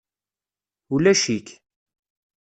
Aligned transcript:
Ulac-ik. 0.93 1.47